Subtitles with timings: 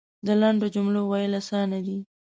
[0.25, 1.99] د لنډو جملو ویل اسانه دی.